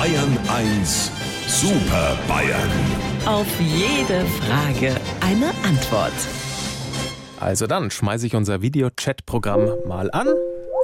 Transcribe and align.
Bayern 0.00 0.38
1 0.48 1.12
Super 1.46 2.16
Bayern. 2.26 2.70
Auf 3.26 3.46
jede 3.60 4.24
Frage 4.24 4.98
eine 5.20 5.48
Antwort. 5.62 6.14
Also 7.38 7.66
dann 7.66 7.90
schmeiße 7.90 8.26
ich 8.26 8.34
unser 8.34 8.62
Videochat-Programm 8.62 9.86
mal 9.86 10.10
an. 10.10 10.28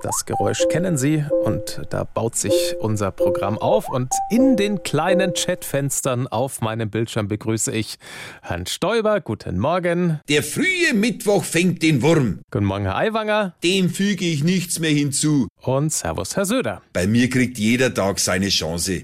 Das 0.03 0.27
Geräusch 0.27 0.69
kennen 0.69 0.99
Sie 0.99 1.25
und 1.45 1.81
da 1.91 2.05
baut 2.05 2.37
sich 2.37 2.53
unser 2.81 3.11
Programm 3.11 3.59
auf 3.59 3.89
und 3.89 4.13
in 4.31 4.57
den 4.57 4.83
kleinen 4.83 5.33
Chatfenstern 5.33 6.27
auf 6.27 6.61
meinem 6.61 6.91
Bildschirm 6.91 7.29
begrüße 7.29 7.73
ich 7.73 7.97
Herrn 8.43 8.67
Stoiber. 8.67 9.21
Guten 9.21 9.59
Morgen. 9.59 10.21
Der 10.29 10.43
frühe 10.43 10.93
Mittwoch 10.95 11.45
fängt 11.45 11.83
den 11.83 12.03
Wurm. 12.03 12.41
Guten 12.51 12.67
Morgen, 12.67 12.85
Herr 12.85 12.97
Aiwanger. 12.97 13.55
Dem 13.65 13.89
füge 13.89 14.27
ich 14.27 14.45
nichts 14.45 14.79
mehr 14.79 14.91
hinzu. 14.91 15.49
Und 15.63 15.93
Servus, 15.93 16.37
Herr 16.37 16.45
Söder. 16.45 16.83
Bei 16.93 17.07
mir 17.07 17.31
kriegt 17.31 17.59
jeder 17.59 17.93
Tag 17.93 18.21
seine 18.21 18.49
Chance. 18.49 19.03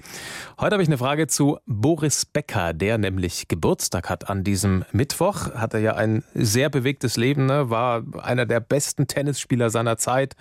Heute 0.59 0.75
habe 0.75 0.83
ich 0.83 0.89
eine 0.89 0.99
Frage 0.99 1.27
zu 1.27 1.57
Boris 1.65 2.25
Becker, 2.25 2.73
der 2.73 2.99
nämlich 2.99 3.47
Geburtstag 3.47 4.09
hat 4.09 4.29
an 4.29 4.43
diesem 4.43 4.85
Mittwoch. 4.91 5.53
Hat 5.55 5.73
er 5.73 5.79
ja 5.79 5.95
ein 5.95 6.23
sehr 6.35 6.69
bewegtes 6.69 7.17
Leben, 7.17 7.47
ne? 7.47 7.71
war 7.71 8.03
einer 8.21 8.45
der 8.45 8.59
besten 8.59 9.07
Tennisspieler 9.07 9.71
seiner 9.71 9.97
Zeit 9.97 10.35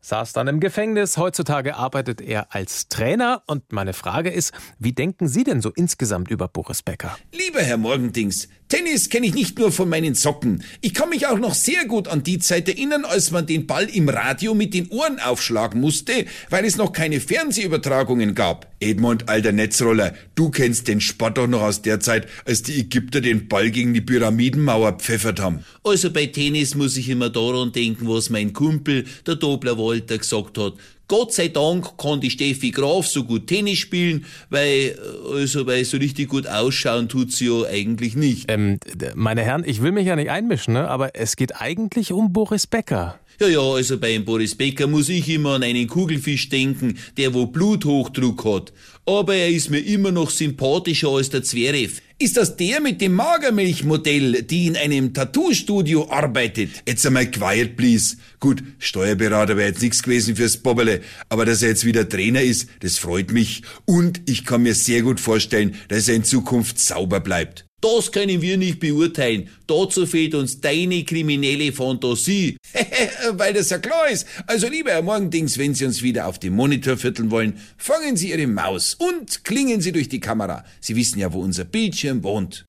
saß 0.00 0.32
dann 0.32 0.48
im 0.48 0.60
Gefängnis. 0.60 1.16
Heutzutage 1.16 1.76
arbeitet 1.76 2.20
er 2.20 2.54
als 2.54 2.88
Trainer. 2.88 3.42
Und 3.46 3.72
meine 3.72 3.92
Frage 3.92 4.30
ist, 4.30 4.52
wie 4.78 4.92
denken 4.92 5.28
Sie 5.28 5.44
denn 5.44 5.60
so 5.60 5.70
insgesamt 5.70 6.30
über 6.30 6.48
Boris 6.48 6.82
Becker? 6.82 7.16
Lieber 7.32 7.60
Herr 7.60 7.76
Morgendings, 7.76 8.48
Tennis 8.70 9.08
kenne 9.08 9.26
ich 9.26 9.34
nicht 9.34 9.58
nur 9.58 9.72
von 9.72 9.88
meinen 9.88 10.14
Socken. 10.14 10.62
Ich 10.80 10.94
kann 10.94 11.08
mich 11.08 11.26
auch 11.26 11.40
noch 11.40 11.54
sehr 11.54 11.86
gut 11.86 12.06
an 12.06 12.22
die 12.22 12.38
Zeit 12.38 12.68
erinnern, 12.68 13.04
als 13.04 13.32
man 13.32 13.44
den 13.44 13.66
Ball 13.66 13.86
im 13.86 14.08
Radio 14.08 14.54
mit 14.54 14.74
den 14.74 14.86
Ohren 14.90 15.18
aufschlagen 15.18 15.80
musste, 15.80 16.24
weil 16.50 16.64
es 16.64 16.76
noch 16.76 16.92
keine 16.92 17.18
Fernsehübertragungen 17.18 18.36
gab. 18.36 18.72
Edmund, 18.78 19.28
alter 19.28 19.50
Netzroller, 19.50 20.14
du 20.36 20.50
kennst 20.50 20.86
den 20.86 21.00
Sport 21.00 21.38
doch 21.38 21.48
noch 21.48 21.62
aus 21.62 21.82
der 21.82 21.98
Zeit, 21.98 22.28
als 22.44 22.62
die 22.62 22.78
Ägypter 22.78 23.20
den 23.20 23.48
Ball 23.48 23.72
gegen 23.72 23.92
die 23.92 24.02
Pyramidenmauer 24.02 24.92
pfeffert 24.92 25.40
haben. 25.40 25.64
Also 25.82 26.12
bei 26.12 26.26
Tennis 26.26 26.76
muss 26.76 26.96
ich 26.96 27.08
immer 27.08 27.28
daran 27.28 27.72
denken, 27.72 28.06
was 28.06 28.30
mein 28.30 28.52
Kumpel, 28.52 29.04
der 29.26 29.34
Dobler 29.34 29.78
Walter, 29.78 30.16
gesagt 30.16 30.56
hat. 30.58 30.74
Gott 31.10 31.32
sei 31.32 31.48
Dank 31.48 31.98
kann 31.98 32.20
die 32.20 32.30
Steffi 32.30 32.70
Graf 32.70 33.04
so 33.04 33.24
gut 33.24 33.48
Tennis 33.48 33.78
spielen, 33.78 34.24
weil, 34.48 34.96
also, 35.32 35.66
weil 35.66 35.84
so 35.84 35.96
richtig 35.96 36.28
gut 36.28 36.46
ausschauen 36.46 37.08
tut 37.08 37.32
sie 37.32 37.48
ja 37.48 37.66
eigentlich 37.68 38.14
nicht. 38.14 38.44
Ähm, 38.48 38.78
meine 39.16 39.42
Herren, 39.42 39.64
ich 39.66 39.82
will 39.82 39.90
mich 39.90 40.06
ja 40.06 40.14
nicht 40.14 40.30
einmischen, 40.30 40.74
ne? 40.74 40.88
aber 40.88 41.16
es 41.16 41.34
geht 41.34 41.60
eigentlich 41.60 42.12
um 42.12 42.32
Boris 42.32 42.68
Becker. 42.68 43.18
Ja, 43.38 43.48
ja, 43.48 43.60
also 43.60 43.98
beim 43.98 44.24
Boris 44.24 44.54
Becker 44.54 44.86
muss 44.86 45.08
ich 45.08 45.28
immer 45.28 45.54
an 45.54 45.62
einen 45.62 45.86
Kugelfisch 45.86 46.48
denken, 46.48 46.98
der 47.16 47.32
wo 47.32 47.46
Bluthochdruck 47.46 48.44
hat. 48.44 48.72
Aber 49.06 49.34
er 49.34 49.48
ist 49.48 49.70
mir 49.70 49.80
immer 49.80 50.12
noch 50.12 50.30
sympathischer 50.30 51.08
als 51.08 51.30
der 51.30 51.42
Zverev. 51.42 52.00
Ist 52.18 52.36
das 52.36 52.56
der 52.56 52.82
mit 52.82 53.00
dem 53.00 53.14
Magermilchmodell, 53.14 54.42
die 54.42 54.66
in 54.66 54.76
einem 54.76 55.14
Tattoo-Studio 55.14 56.10
arbeitet? 56.10 56.82
Jetzt 56.86 57.06
einmal 57.06 57.30
quiet, 57.30 57.76
please. 57.78 58.18
Gut, 58.40 58.62
Steuerberater 58.78 59.56
wäre 59.56 59.70
jetzt 59.70 59.80
nichts 59.80 60.02
gewesen 60.02 60.36
fürs 60.36 60.58
Bobberle, 60.58 61.00
aber 61.30 61.46
dass 61.46 61.62
er 61.62 61.70
jetzt 61.70 61.86
wieder 61.86 62.06
Trainer 62.06 62.42
ist, 62.42 62.68
das 62.80 62.98
freut 62.98 63.32
mich. 63.32 63.62
Und 63.86 64.20
ich 64.28 64.44
kann 64.44 64.64
mir 64.64 64.74
sehr 64.74 65.00
gut 65.00 65.18
vorstellen, 65.18 65.76
dass 65.88 66.08
er 66.08 66.16
in 66.16 66.24
Zukunft 66.24 66.78
sauber 66.78 67.20
bleibt. 67.20 67.69
Das 67.80 68.12
können 68.12 68.42
wir 68.42 68.58
nicht 68.58 68.78
beurteilen. 68.78 69.48
Dazu 69.66 70.06
fehlt 70.06 70.34
uns 70.34 70.60
deine 70.60 71.04
kriminelle 71.04 71.72
Fantasie. 71.72 72.56
Weil 73.32 73.54
das 73.54 73.70
ja 73.70 73.78
klar 73.78 74.08
ist. 74.10 74.26
Also 74.46 74.68
lieber 74.68 74.90
Herr 74.90 75.02
Morgendings, 75.02 75.56
wenn 75.56 75.74
Sie 75.74 75.86
uns 75.86 76.02
wieder 76.02 76.26
auf 76.26 76.38
dem 76.38 76.54
Monitor 76.54 76.96
vierteln 76.96 77.30
wollen, 77.30 77.58
fangen 77.78 78.16
Sie 78.16 78.30
Ihre 78.30 78.46
Maus 78.46 78.94
und 78.94 79.44
klingen 79.44 79.80
Sie 79.80 79.92
durch 79.92 80.08
die 80.08 80.20
Kamera. 80.20 80.64
Sie 80.80 80.94
wissen 80.96 81.18
ja, 81.18 81.32
wo 81.32 81.40
unser 81.40 81.64
Bildschirm 81.64 82.22
wohnt. 82.22 82.66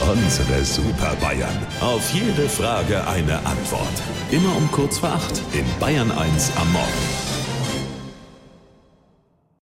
Unsere 0.00 0.64
Super 0.64 1.16
Bayern. 1.20 1.66
Auf 1.80 2.14
jede 2.14 2.48
Frage 2.48 3.06
eine 3.06 3.44
Antwort. 3.44 4.02
Immer 4.30 4.56
um 4.56 4.70
kurz 4.70 4.98
vor 4.98 5.10
acht 5.10 5.42
in 5.52 5.64
Bayern 5.78 6.10
1 6.10 6.52
am 6.56 6.72
Morgen. 6.72 7.27